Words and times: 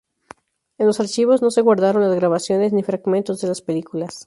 En 0.79 0.87
los 0.87 0.99
archivos 0.99 1.43
no 1.43 1.51
se 1.51 1.61
guardaron 1.61 2.01
las 2.01 2.15
grabaciones, 2.15 2.73
ni 2.73 2.81
fragmentos 2.81 3.39
de 3.39 3.49
las 3.49 3.61
películas. 3.61 4.19